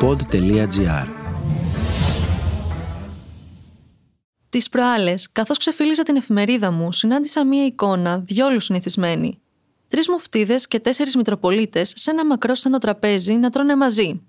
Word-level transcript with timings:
pod.gr 0.00 1.06
Τις 4.48 4.68
προάλλες, 4.68 5.28
καθώς 5.32 5.58
ξεφύλιζα 5.58 6.02
την 6.02 6.16
εφημερίδα 6.16 6.70
μου, 6.70 6.92
συνάντησα 6.92 7.44
μία 7.44 7.64
εικόνα 7.64 8.18
διόλου 8.18 8.60
συνηθισμένη. 8.60 9.40
Τρεις 9.88 10.08
μουφτίδες 10.08 10.68
και 10.68 10.80
τέσσερις 10.80 11.16
μητροπολίτες 11.16 11.92
σε 11.96 12.10
ένα 12.10 12.26
μακρόστανο 12.26 12.78
τραπέζι 12.78 13.34
να 13.34 13.50
τρώνε 13.50 13.76
μαζί. 13.76 14.22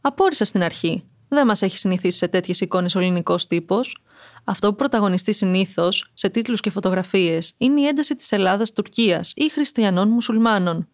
Απόρρισα 0.00 0.44
στην 0.44 0.62
αρχή. 0.62 1.04
Δεν 1.28 1.46
μας 1.46 1.62
έχει 1.62 1.78
συνηθίσει 1.78 2.16
σε 2.16 2.28
τέτοιες 2.28 2.60
εικόνες 2.60 2.94
ο 2.94 2.98
ελληνικός 2.98 3.46
τύπος. 3.46 4.02
Αυτό 4.44 4.68
που 4.68 4.76
πρωταγωνιστεί 4.76 5.32
συνήθως, 5.32 6.10
σε 6.14 6.28
τίτλους 6.28 6.60
και 6.60 6.70
φωτογραφίες, 6.70 7.54
είναι 7.56 7.80
η 7.80 7.86
ένταση 7.86 8.16
της 8.16 8.32
Ελλάδα-Τουρκία 8.32 9.24
ή 9.34 9.48
χριστιανών-μουσουλμάνων. 9.48 10.88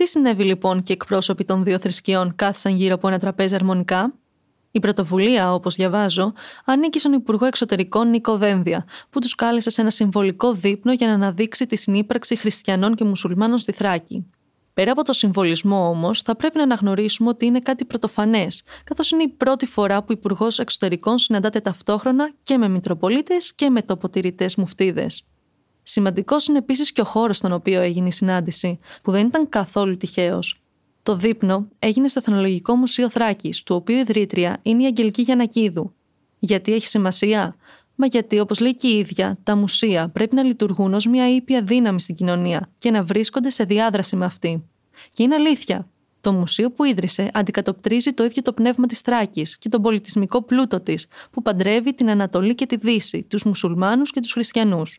Τι 0.00 0.06
συνέβη 0.06 0.44
λοιπόν 0.44 0.82
και 0.82 0.92
εκπρόσωποι 0.92 1.44
των 1.44 1.64
δύο 1.64 1.78
θρησκειών 1.78 2.34
κάθισαν 2.36 2.74
γύρω 2.74 2.94
από 2.94 3.08
ένα 3.08 3.18
τραπέζι 3.18 3.54
αρμονικά; 3.54 4.14
Η 4.70 4.80
πρωτοβουλία, 4.80 5.52
όπως 5.52 5.74
διαβάζω, 5.74 6.32
ανήκει 6.64 6.98
στον 6.98 7.12
Υπουργό 7.12 7.46
Εξωτερικών 7.46 8.10
Νίκο 8.10 8.36
Δένδια, 8.36 8.84
που 9.10 9.18
τους 9.18 9.34
κάλεσε 9.34 9.70
σε 9.70 9.80
ένα 9.80 9.90
συμβολικό 9.90 10.52
δείπνο 10.52 10.92
για 10.92 11.06
να 11.06 11.12
αναδείξει 11.12 11.66
τη 11.66 11.76
συνύπαρξη 11.76 12.36
χριστιανών 12.36 12.94
και 12.94 13.04
μουσουλμάνων 13.04 13.58
στη 13.58 13.72
Θράκη. 13.72 14.26
Πέρα 14.74 14.92
από 14.92 15.04
το 15.04 15.12
συμβολισμό 15.12 15.88
όμως, 15.88 16.22
θα 16.22 16.36
πρέπει 16.36 16.56
να 16.56 16.62
αναγνωρίσουμε 16.62 17.28
ότι 17.28 17.46
είναι 17.46 17.60
κάτι 17.60 17.84
πρωτοφανές, 17.84 18.62
καθώς 18.84 19.10
είναι 19.10 19.22
η 19.22 19.28
πρώτη 19.28 19.66
φορά 19.66 19.98
που 19.98 20.06
ο 20.08 20.12
Υπουργός 20.12 20.58
Εξωτερικών 20.58 21.18
συναντάται 21.18 21.60
ταυτόχρονα 21.60 22.32
και 22.42 22.58
με 22.58 22.68
Μητροπολίτες 22.68 23.54
και 23.54 23.70
με 23.70 23.82
τοποτηρητέ 23.82 24.46
μουφτίδες. 24.56 25.24
Σημαντικός 25.82 26.46
είναι 26.46 26.58
επίσης 26.58 26.92
και 26.92 27.00
ο 27.00 27.04
χώρος 27.04 27.36
στον 27.36 27.52
οποίο 27.52 27.80
έγινε 27.80 28.08
η 28.08 28.12
συνάντηση, 28.12 28.78
που 29.02 29.10
δεν 29.10 29.26
ήταν 29.26 29.48
καθόλου 29.48 29.96
τυχαίος. 29.96 30.62
Το 31.02 31.16
δείπνο 31.16 31.68
έγινε 31.78 32.08
στο 32.08 32.20
Εθνολογικό 32.22 32.74
Μουσείο 32.74 33.10
Θράκης, 33.10 33.62
του 33.62 33.74
οποίου 33.74 33.96
η 33.96 33.98
ιδρύτρια 33.98 34.58
είναι 34.62 34.82
η 34.82 34.86
Αγγελική 34.86 35.22
Γιανακίδου. 35.22 35.94
Γιατί 36.38 36.72
έχει 36.72 36.88
σημασία, 36.88 37.56
Μα 38.02 38.06
γιατί, 38.06 38.38
όπως 38.38 38.60
λέει 38.60 38.74
και 38.74 38.88
η 38.88 38.98
ίδια, 38.98 39.38
τα 39.42 39.56
μουσεία 39.56 40.08
πρέπει 40.08 40.34
να 40.34 40.42
λειτουργούν 40.42 40.94
ως 40.94 41.06
μια 41.06 41.34
ήπια 41.34 41.62
δύναμη 41.62 42.00
στην 42.00 42.14
κοινωνία 42.14 42.70
και 42.78 42.90
να 42.90 43.02
βρίσκονται 43.02 43.50
σε 43.50 43.64
διάδραση 43.64 44.16
με 44.16 44.24
αυτή. 44.24 44.64
Και 45.12 45.22
είναι 45.22 45.34
αλήθεια. 45.34 45.88
Το 46.20 46.32
μουσείο 46.32 46.70
που 46.70 46.84
ίδρυσε 46.84 47.30
αντικατοπτρίζει 47.32 48.12
το 48.12 48.24
ίδιο 48.24 48.42
το 48.42 48.52
πνεύμα 48.52 48.86
της 48.86 49.00
Τράκη 49.00 49.46
και 49.58 49.68
τον 49.68 49.82
πολιτισμικό 49.82 50.42
πλούτο 50.42 50.80
της, 50.80 51.06
που 51.30 51.42
παντρεύει 51.42 51.94
την 51.94 52.10
Ανατολή 52.10 52.54
και 52.54 52.66
τη 52.66 52.76
Δύση, 52.76 53.22
τους 53.22 53.44
Μουσουλμάνους 53.44 54.10
και 54.10 54.20
τους 54.20 54.32
Χριστιανούς. 54.32 54.98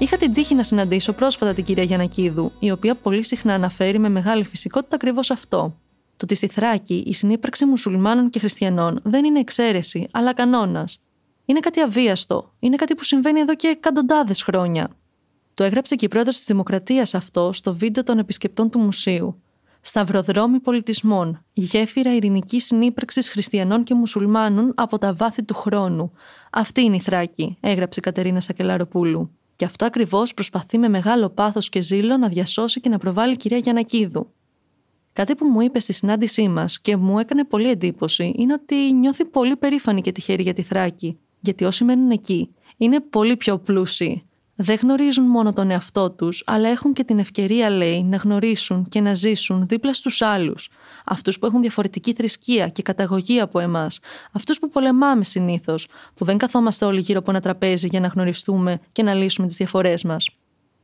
Είχα 0.00 0.16
την 0.16 0.32
τύχη 0.32 0.54
να 0.54 0.62
συναντήσω 0.62 1.12
πρόσφατα 1.12 1.52
την 1.52 1.64
κυρία 1.64 1.82
Γιανακίδου, 1.82 2.52
η 2.58 2.70
οποία 2.70 2.94
πολύ 2.94 3.24
συχνά 3.24 3.54
αναφέρει 3.54 3.98
με 3.98 4.08
μεγάλη 4.08 4.44
φυσικότητα 4.44 4.94
ακριβώς 4.94 5.30
αυτό. 5.30 5.76
Το 6.16 6.24
ότι 6.24 6.34
στη 6.34 6.46
Θράκη 6.46 7.02
η 7.06 7.14
συνύπαρξη 7.14 7.64
μουσουλμάνων 7.64 8.30
και 8.30 8.38
χριστιανών 8.38 9.00
δεν 9.02 9.24
είναι 9.24 9.38
εξαίρεση, 9.38 10.08
αλλά 10.10 10.34
κανόνας. 10.34 11.00
Είναι 11.44 11.60
κάτι 11.60 11.80
αβίαστο. 11.80 12.54
Είναι 12.58 12.76
κάτι 12.76 12.94
που 12.94 13.04
συμβαίνει 13.04 13.40
εδώ 13.40 13.54
και 13.54 13.66
εκατοντάδες 13.68 14.42
χρόνια. 14.42 14.88
Το 15.54 15.64
έγραψε 15.64 15.94
και 15.94 16.04
η 16.04 16.08
πρόεδρος 16.08 16.36
της 16.36 16.44
Δημοκρατίας 16.44 17.14
αυτό 17.14 17.52
στο 17.52 17.74
βίντεο 17.74 18.02
των 18.02 18.18
επισκεπτών 18.18 18.70
του 18.70 18.78
μουσείου. 18.78 19.42
Σταυροδρόμι 19.80 20.60
πολιτισμών, 20.60 21.44
γέφυρα 21.52 22.14
ειρηνικής 22.14 22.64
συνύπαρξης 22.64 23.30
χριστιανών 23.30 23.84
και 23.84 23.94
μουσουλμάνων 23.94 24.72
από 24.76 24.98
τα 24.98 25.14
βάθη 25.14 25.42
του 25.42 25.54
χρόνου. 25.54 26.12
Αυτή 26.52 26.82
είναι 26.82 26.96
η 26.96 27.00
Θράκη, 27.00 27.56
έγραψε 27.60 28.00
η 28.00 28.02
Κατερίνα 28.02 28.40
Σακελαροπούλου. 28.40 29.37
Και 29.58 29.64
αυτό 29.64 29.84
ακριβώς 29.84 30.34
προσπαθεί 30.34 30.78
με 30.78 30.88
μεγάλο 30.88 31.28
πάθος 31.28 31.68
και 31.68 31.80
ζήλο 31.80 32.16
να 32.16 32.28
διασώσει 32.28 32.80
και 32.80 32.88
να 32.88 32.98
προβάλλει 32.98 33.32
η 33.32 33.36
κυρία 33.36 33.58
Γιανακίδου. 33.58 34.32
Κάτι 35.12 35.34
που 35.34 35.46
μου 35.46 35.60
είπε 35.60 35.80
στη 35.80 35.92
συνάντησή 35.92 36.48
μας 36.48 36.80
και 36.80 36.96
μου 36.96 37.18
έκανε 37.18 37.44
πολύ 37.44 37.70
εντύπωση 37.70 38.32
είναι 38.36 38.52
ότι 38.52 38.92
νιώθει 38.92 39.24
πολύ 39.24 39.56
περήφανη 39.56 40.00
και 40.00 40.12
τυχερή 40.12 40.42
για 40.42 40.52
τη 40.52 40.62
Θράκη, 40.62 41.18
γιατί 41.40 41.64
όσοι 41.64 41.84
μένουν 41.84 42.10
εκεί 42.10 42.54
είναι 42.76 43.00
πολύ 43.00 43.36
πιο 43.36 43.58
πλούσιοι. 43.58 44.27
Δεν 44.60 44.78
γνωρίζουν 44.82 45.24
μόνο 45.24 45.52
τον 45.52 45.70
εαυτό 45.70 46.10
τους, 46.10 46.42
αλλά 46.46 46.68
έχουν 46.68 46.92
και 46.92 47.04
την 47.04 47.18
ευκαιρία, 47.18 47.70
λέει, 47.70 48.02
να 48.02 48.16
γνωρίσουν 48.16 48.88
και 48.88 49.00
να 49.00 49.14
ζήσουν 49.14 49.66
δίπλα 49.66 49.92
στους 49.92 50.22
άλλους. 50.22 50.70
Αυτούς 51.04 51.38
που 51.38 51.46
έχουν 51.46 51.60
διαφορετική 51.60 52.12
θρησκεία 52.12 52.68
και 52.68 52.82
καταγωγή 52.82 53.40
από 53.40 53.58
εμάς. 53.58 54.00
Αυτούς 54.32 54.58
που 54.58 54.68
πολεμάμε 54.68 55.24
συνήθως, 55.24 55.88
που 56.14 56.24
δεν 56.24 56.38
καθόμαστε 56.38 56.84
όλοι 56.84 57.00
γύρω 57.00 57.18
από 57.18 57.30
ένα 57.30 57.40
τραπέζι 57.40 57.86
για 57.86 58.00
να 58.00 58.06
γνωριστούμε 58.06 58.80
και 58.92 59.02
να 59.02 59.14
λύσουμε 59.14 59.46
τις 59.46 59.56
διαφορές 59.56 60.04
μας. 60.04 60.30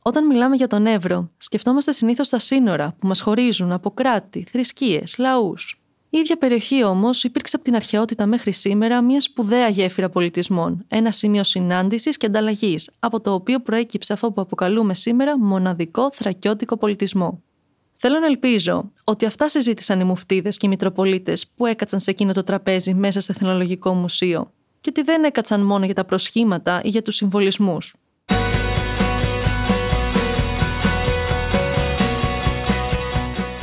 Όταν 0.02 0.26
μιλάμε 0.26 0.56
για 0.56 0.66
τον 0.66 0.86
Εύρο, 0.86 1.30
σκεφτόμαστε 1.36 1.92
συνήθως 1.92 2.28
τα 2.28 2.38
σύνορα 2.38 2.96
που 2.98 3.06
μας 3.06 3.20
χωρίζουν 3.20 3.72
από 3.72 3.90
κράτη, 3.90 4.46
θρησκείες, 4.50 5.14
λαούς. 5.18 5.83
Η 6.14 6.18
ίδια 6.18 6.36
περιοχή 6.36 6.84
όμως 6.84 7.24
υπήρξε 7.24 7.56
από 7.56 7.64
την 7.64 7.74
αρχαιότητα 7.74 8.26
μέχρι 8.26 8.52
σήμερα 8.52 9.02
μια 9.02 9.20
σπουδαία 9.20 9.68
γέφυρα 9.68 10.08
πολιτισμών, 10.08 10.84
ένα 10.88 11.10
σημείο 11.10 11.42
συνάντησης 11.42 12.16
και 12.16 12.26
ανταλλαγής, 12.26 12.90
από 12.98 13.20
το 13.20 13.32
οποίο 13.32 13.60
προέκυψε 13.60 14.12
αυτό 14.12 14.30
που 14.32 14.40
αποκαλούμε 14.40 14.94
σήμερα 14.94 15.38
μοναδικό 15.38 16.10
θρακιώτικο 16.12 16.76
πολιτισμό. 16.76 17.42
Θέλω 17.94 18.18
να 18.18 18.26
ελπίζω 18.26 18.92
ότι 19.04 19.26
αυτά 19.26 19.48
συζήτησαν 19.48 20.00
οι 20.00 20.04
μουφτίδες 20.04 20.56
και 20.56 20.66
οι 20.66 20.68
μητροπολίτες 20.68 21.48
που 21.56 21.66
έκατσαν 21.66 22.00
σε 22.00 22.10
εκείνο 22.10 22.32
το 22.32 22.44
τραπέζι 22.44 22.94
μέσα 22.94 23.20
στο 23.20 23.32
Εθνολογικό 23.36 23.94
Μουσείο, 23.94 24.52
και 24.80 24.90
ότι 24.90 25.02
δεν 25.02 25.24
έκατσαν 25.24 25.62
μόνο 25.62 25.84
για 25.84 25.94
τα 25.94 26.04
προσχήματα 26.04 26.80
ή 26.84 26.88
για 26.88 27.02
τους 27.02 27.14
συμβολισμούς. 27.14 27.94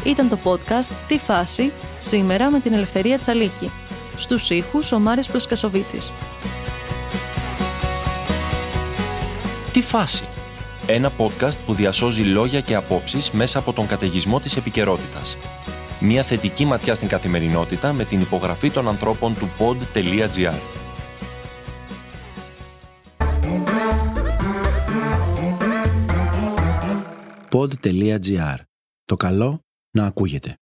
Ήταν 0.05 0.29
το 0.29 0.37
podcast 0.43 0.91
«Τι 1.07 1.17
φάση» 1.17 1.71
σήμερα 1.97 2.49
με 2.49 2.59
την 2.59 2.73
Ελευθερία 2.73 3.19
Τσαλίκη. 3.19 3.71
Στους 4.17 4.49
ήχους 4.49 4.91
ο 4.91 4.99
Μάριος 4.99 5.29
Πλασκασοβίτης. 5.29 6.11
«Τι 9.73 9.81
φάση» 9.81 10.23
Ένα 10.87 11.11
podcast 11.17 11.57
που 11.65 11.73
διασώζει 11.73 12.21
λόγια 12.21 12.61
και 12.61 12.75
απόψεις 12.75 13.31
μέσα 13.31 13.59
από 13.59 13.73
τον 13.73 13.87
καταιγισμό 13.87 14.39
της 14.39 14.57
επικαιρότητας. 14.57 15.37
Μια 15.99 16.23
θετική 16.23 16.65
ματιά 16.65 16.95
στην 16.95 17.07
καθημερινότητα 17.07 17.93
με 17.93 18.05
την 18.05 18.21
υπογραφή 18.21 18.71
των 18.71 18.87
ανθρώπων 18.87 19.35
του 19.35 19.49
pod.gr. 19.59 20.53
pod.gr. 27.51 28.55
Το 29.05 29.15
καλό 29.15 29.61
να 29.91 30.05
ακούγεται. 30.05 30.57